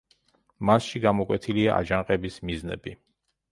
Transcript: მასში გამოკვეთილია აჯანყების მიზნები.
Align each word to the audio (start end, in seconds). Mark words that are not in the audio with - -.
მასში 0.69 1.01
გამოკვეთილია 1.03 1.77
აჯანყების 1.83 2.43
მიზნები. 2.51 2.97